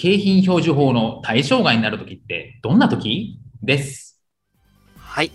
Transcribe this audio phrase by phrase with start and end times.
[0.00, 4.20] 景品表示法の対象外になるときってどんなときです。
[4.96, 5.32] はい。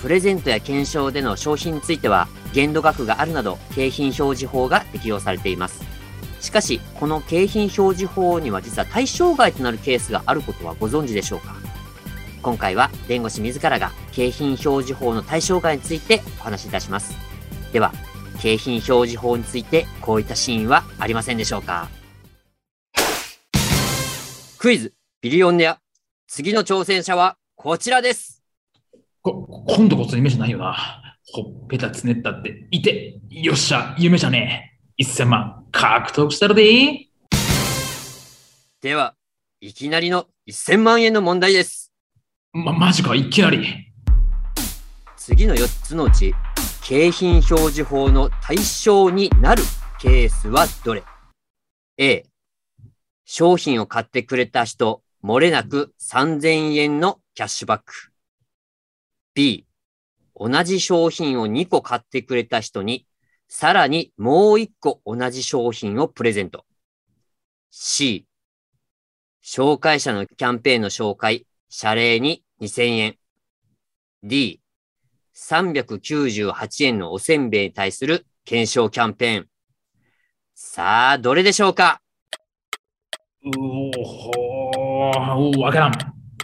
[0.00, 5.82] プレゼントや検証での商品については限度額があるなど景品表示法が適用されています。
[6.40, 11.56] しかしこの景品表示法には実は対象外となるケースがあることはご存知でしょうか？
[12.40, 17.16] 今回は弁護士自らが景品表示法の対象外についてお話しいたします。
[17.72, 17.92] では
[18.38, 21.88] 景品表示法についてこういったシーンはありませんでしょうか？
[24.64, 25.78] クイズビリオネア
[26.26, 28.42] 次の挑戦者はこちらです
[29.20, 30.74] こ、今度こそ夢じゃないよな。
[31.34, 35.04] ほっぺたつねったって、いて、よっしゃ、夢じゃねえ。
[35.04, 37.10] 1000万獲得したるで
[38.80, 39.14] では、
[39.60, 41.92] いきなりの1000万円の問題です。
[42.54, 43.66] ま、マジか、いきなり。
[45.18, 46.32] 次の4つのうち、
[46.82, 49.62] 景品表示法の対象になる
[50.00, 51.04] ケースはどれ
[51.98, 52.24] ?A、
[53.24, 58.12] 商品を買ってくれた人、漏れなく3000円のキャッシュバック。
[59.34, 59.66] B、
[60.36, 63.06] 同じ商品を2個買ってくれた人に、
[63.48, 66.64] さらにもう1個同じ商品をプレゼント。
[67.70, 68.26] C、
[69.42, 73.16] 紹介者のキャンペーンの紹介、謝礼に2000円。
[74.22, 74.60] D、
[75.34, 79.48] 398円のおせんべいに対する検証キャンペーン。
[80.54, 82.00] さあ、どれでしょうか？
[83.46, 83.50] う
[83.98, 85.92] おほー、わからん。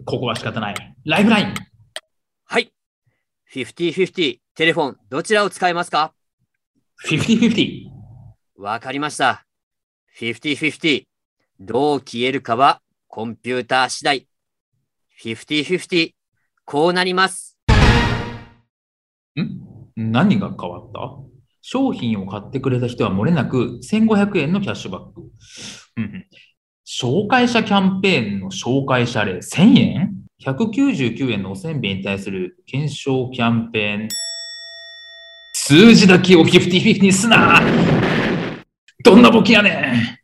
[0.05, 0.75] ここは仕方ない。
[1.07, 1.55] ライフライン。
[2.45, 2.71] はい。
[3.55, 6.13] 50-50、テレフォン、どちらを使いますか
[7.07, 7.85] ？50-50。
[8.57, 9.47] わかりました。
[10.19, 11.05] 50-50、
[11.59, 14.27] どう消えるかはコンピューター次第。
[15.25, 16.13] 50-50、
[16.67, 17.57] こうなります。
[19.41, 19.43] ん？
[19.97, 21.01] 何が変わった？
[21.63, 25.23] 商品を買ってくれた人は漏れなく1500円のキャッシュバック。
[25.97, 26.27] うんうん、
[26.93, 34.09] 紹介者キャンペーンの紹介者例1000円 ?199 円のおせんべいに対する検証キャンペーン。
[35.55, 37.61] 数字だけを50-50にすな
[39.05, 40.19] どんなボケやね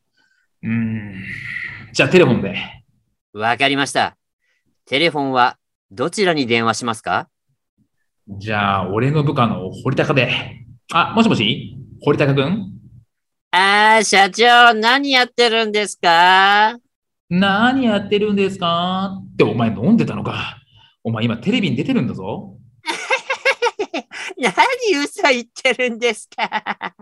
[0.65, 1.25] んうん。
[1.93, 2.57] じゃあテレフォンで。
[3.33, 4.17] わかりました。
[4.87, 5.59] テレフォンは
[5.93, 7.29] どちらに電話しますか？
[8.29, 10.33] じゃあ、俺の部下の堀高で。
[10.93, 11.79] あ、もしもし？
[12.03, 12.73] 堀高くん？
[13.59, 16.77] あー、社長、何やってるんですか？
[17.31, 19.19] 何やってるんですか？
[19.33, 20.59] ってお前飲んでたのか？
[21.03, 22.59] お前今テレビに出てるんだぞ。
[24.37, 24.53] 何
[25.03, 26.95] 嘘言ってるんですか？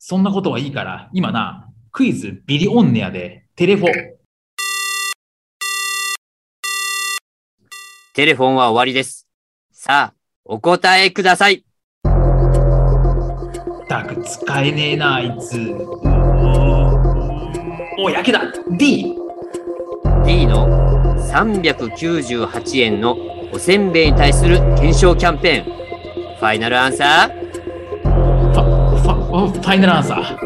[0.00, 3.92] そんなことはいいから、今な、クイズビリオンネアでテレフォ。
[8.14, 9.28] テレフォンは終わりです。
[9.70, 11.64] さあ、お答えください。
[13.90, 15.74] たく使えねえな、あいつ。
[17.98, 18.42] お、やけだ
[18.78, 19.16] !D!
[20.24, 20.68] D の
[21.18, 23.16] 398円の
[23.52, 26.36] おせんべいに対する検証キャンペーン。
[26.36, 27.34] ファイナルアンサー？
[28.04, 28.62] ファ、
[28.94, 30.38] ファ、ファイナルアンサー。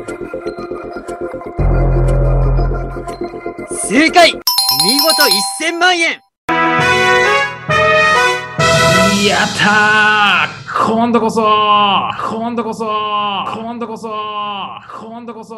[3.77, 5.23] 正解見事
[5.69, 6.19] 1000万円
[9.27, 15.55] やったー今度こそ今度こそ今度こそ今度こそ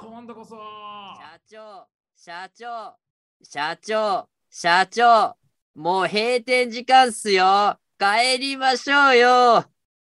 [0.00, 2.94] 今度こそ社長、社長、
[3.42, 5.36] 社長、社長、
[5.74, 7.78] もう閉店時間っすよ。
[7.98, 9.64] 帰りましょうよ。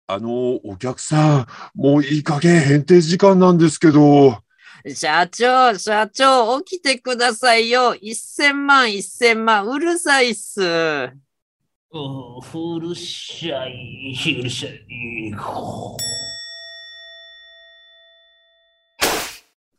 [0.06, 4.43] あの、お客さん、もういい加減閉店時間なんですけど、
[4.94, 7.94] 社長、社長、起きてくださいよ。
[7.94, 11.19] 1000万、1000万、うるさいっす。
[11.90, 14.85] おうるしゃい、うるしゃい。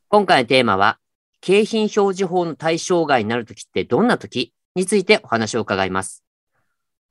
[0.08, 0.98] 今回のテーマは、
[1.40, 6.24] 景品表示法の対象外になるときってどんなときについてお話を伺います。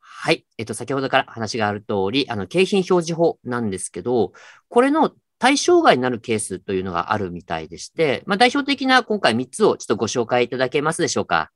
[0.00, 0.44] はい。
[0.58, 4.32] えっと、先ほどから話がある通り、あの、景品表示法なんですけど、
[4.68, 11.52] これの対象外になるケースというのがあるみたいでして、まあ、代表的な今回3つをちょっとご紹介いただけますでしょうか。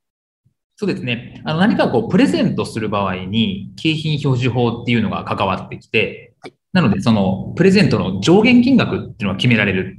[0.83, 1.41] そうですね。
[1.45, 9.97] あの何かこう、プレゼントする場合に、景品表示法っていうのが関わってきて、はいなので、その、プレゼントの上限金額っていうのが決められるん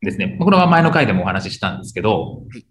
[0.00, 0.36] ですね。
[0.40, 2.66] これは前の回でもお話ししたんですけどはい、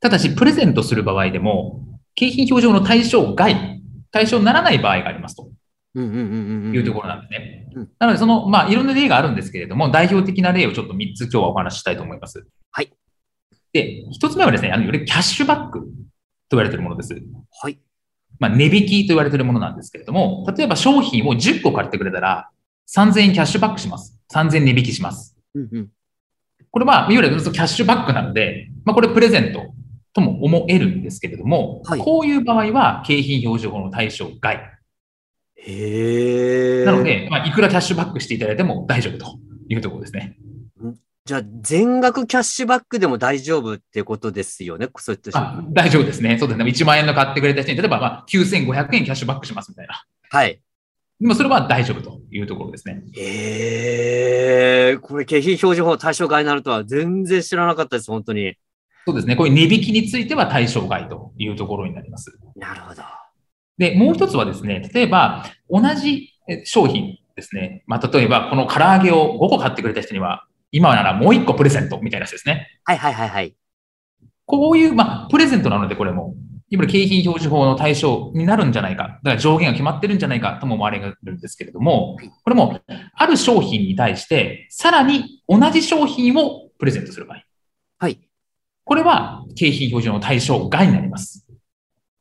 [0.00, 1.86] ただし、プレゼントする場合でも、
[2.16, 3.80] 景品表示法の対象外、
[4.10, 5.48] 対象にならない場合がありますと。
[5.94, 7.68] いうところなんですね。
[7.76, 12.44] うんなので、その、まあ、いろんな例があるんですけれども、代表的な例をちょっと3つ今日はお話ししたいと思います。
[12.72, 12.90] はい。
[13.72, 15.86] で、1つ目はですね、あの、いわゆるキャッシュバックと
[16.50, 17.14] 言われているものです。
[17.62, 17.78] はい。
[18.38, 22.50] まあ、値引きと言われているものなんですけれども、例えば商品を10個買ってくれたら、
[22.88, 24.18] 3000円キャッシュバックします。
[24.32, 25.36] 3000円値引きします。
[25.54, 25.88] うんうん。
[26.70, 29.74] これは、いわゆるキャッシュバックなので、まあ、これプレゼント
[30.12, 34.60] とも思えるんですけれども、はいこういう場合は景品表示法の対象外。
[35.56, 36.84] へえ。
[36.84, 39.38] なので、まあ、いくらキャッシュバックしていただいても大丈夫と
[39.68, 40.36] いうところですね。
[41.26, 44.88] じゃあ、全額キャッシュバックでも大丈夫ってことですよね？
[44.96, 46.38] そういったあ大丈夫ですね。
[46.38, 46.64] そうですね。
[46.64, 50.04] 1万円の買ってくれた人に、例えばまあ9500円キャッシュバックしますみたいな。
[50.30, 50.60] はい。
[51.20, 53.02] でもそれは大丈夫というところですね。
[53.18, 58.54] ええこれ景品表示法対象外になるとは全然知らなかったです、本当に。
[59.04, 59.34] そうですね。
[59.34, 62.38] こういう値引きについては対象外というところになります。
[62.54, 63.02] なるほど。
[63.78, 67.82] で、もう一つはですね、例えば同じえ商品ですね。
[67.88, 70.46] まあ、例えばこの唐揚げを5個買ってくれた人には、
[70.76, 72.68] 今ならもう1個プレゼントみたいなやつですね。
[72.84, 73.56] はいはいはいはい。
[74.44, 76.34] こういう、まあ、プレゼントなのでこれも、
[76.68, 79.20] いわゆる景品表示法の対象になるんじゃないか。
[79.22, 82.78] だから上限が決まってるんじゃないかとも思われるんですけれども、これも、
[83.14, 87.42] ある商品に対して、さらに同じ商品をプレゼントする場合。
[87.98, 88.20] はい。
[88.84, 91.46] これは景品表示の対象外になります。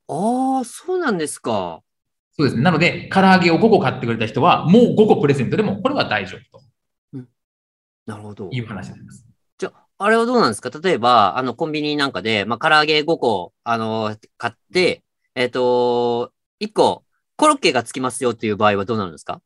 [0.08, 1.82] ああ、そうなんですか。
[2.38, 2.64] そうですね。
[2.64, 6.65] なので、唐揚げを5個買ってくれた人は、もう5個プレゼントでも、これは大丈夫
[8.06, 8.56] なるほどと。
[8.56, 9.26] いう話になります。
[9.98, 10.70] あれはどうなんですか？
[10.84, 15.04] 例えば、あの、コンビニなんかで、まあ、唐揚げ5個、あの、買って、
[15.36, 17.06] えっ、と、1個、
[17.38, 19.42] コロッケがつきますよっていう場合はどうなるんですか？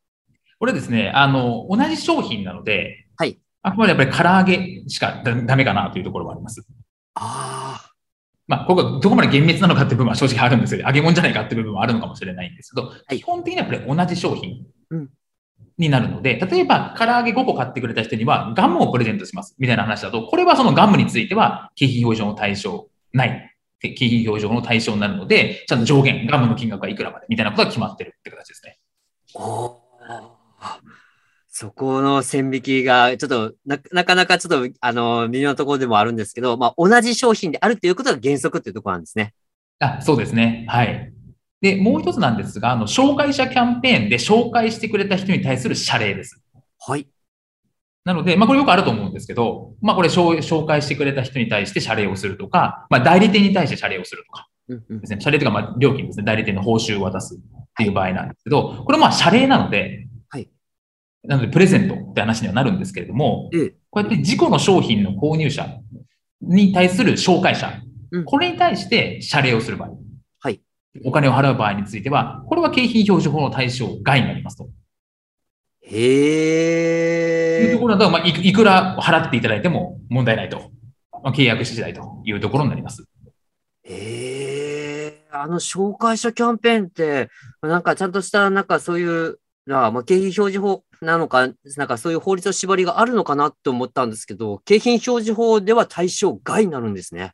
[0.60, 3.40] これですね、あの、同じ商品なので、はい。
[3.62, 4.12] あくまでやっぱり
[4.48, 6.66] 唐揚げしかだダメかなというところもあります。
[7.14, 7.92] ああ。
[8.48, 10.82] まあ、ここがどこまで厳密なのかっていう部分は正直あるんですよ。
[10.88, 15.10] 揚げ物じゃないかっていう部分はあるのかもしれないんですけど、い基本的にはやっぱり同じ商品うん
[15.80, 23.56] になるので、例えば唐揚げ5個買ってくれた人にはガムをプレゼントしますみたいな話だと、これはそのガムについては景品表示法の対象ない。
[23.81, 28.78] 景品表示法の対象になるので、ちゃんと上限、ガムの金額はいくらまでみたいなことが決まってるって形ですね。
[29.36, 29.80] おー
[31.52, 39.34] そこの線引きが、ちょっとな、なかなかちょっと、あの、微妙なところでもあるんですけど、まあ、同じ商品であるということが原則っていうところなんですね。
[39.80, 40.66] あそうですね。
[40.70, 41.14] はい。
[41.62, 46.42] で、もう一つなんですが、あの、紹介者キャンペーンで紹介してくれた人に対する謝礼です。
[46.80, 47.08] はい。
[48.06, 55.20] なので、まあこれよくあると思うんですけど、まあこれ紹紹介してくれた人に対して謝礼をするとか、まあ代理店に対して謝礼をするとかですね。
[55.20, 56.24] 謝礼というかまあ料金ですね。
[56.24, 57.38] 代理店の報酬を渡すっ
[57.78, 60.50] ていう場合なんですけど、これまあ謝礼なので、はい。
[61.24, 65.68] なのでプレゼントって話にはなるんですけれども、ええこうやって自己の商品の購入者
[66.42, 67.82] に対する紹介者
[68.12, 70.00] うん、これに対して謝礼をする場合、はい。
[71.04, 74.70] お金を払う場合については、これは景品表示法の対象外になりますと。
[75.82, 77.80] へえいうと。
[77.80, 80.72] ころだと、まあ、いくら払っていただいても問題ないと。
[81.24, 83.06] まあ、契約次第というところになります。
[83.84, 85.26] へえ。
[85.32, 87.30] あの、紹介者キャンペーンって、
[87.62, 97.34] なんかちゃんとした、なんかそういう、なまあ、景品表示法なのか、なんかそういう法律の縛りがあるのかなと思ったんですけど、景品表示法では対象外になるんですね。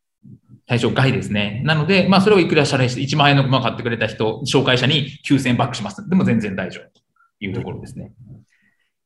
[0.68, 1.62] 対象外ですね。
[1.64, 6.08] なので、まあ、それをいくら謝礼して、1万円の馬買ってくれた人、紹介者に9000円バックします。
[6.10, 7.02] でも全然大丈夫と
[7.40, 8.12] いうところですね。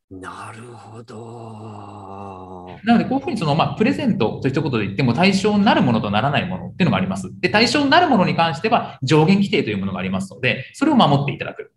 [0.09, 2.79] なるほど。
[2.83, 7.29] なので、こういうふうにその、まあ、プレゼントと一言で言っても対象になるものとならないものっていうのがあります。
[7.39, 11.71] で、対象になるものに関しては上限規定というものがありますので、それを守っていただく。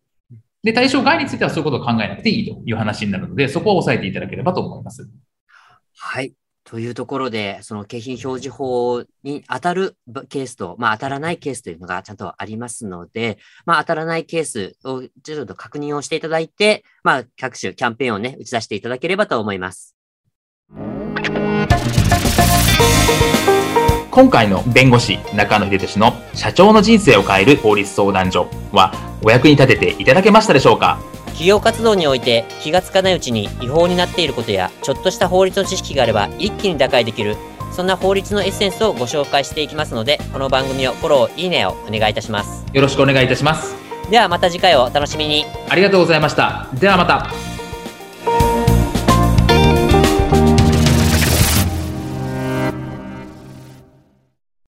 [0.62, 5.10] で、対象外についてはそういうことを考えなくていいという話になるので、そこは押さえていただければと思います。
[5.98, 6.32] はい。
[6.64, 9.96] というところで、その景品表示法に当たる
[10.28, 19.96] ケースと、まあ当たらないケースというのがちゃんとありますので、まあ当たらないケースをちょっと確認をしていただいて、まあ各種キャンペーンをね、打ち出していただければと思います。
[24.10, 28.92] 今回の弁護士中野秀俊の社長の人生を変える法律相談所は
[29.24, 31.00] お役に立てていただけましたでしょうか？
[31.32, 37.36] 企業活動において気がつかないうちに違法になっていることや、ちょっとした法律の知識があれば一気に打開できる、
[37.72, 42.64] そんな法律のエッセンスをご紹介していきますので、この番組をフォロー、いいねをお願いいたします。
[42.72, 43.74] よろしくお願いいたします。
[44.10, 45.46] ではまた次回をお楽しみに。
[45.68, 46.68] ありがとうございました。
[46.74, 47.51] ではまた。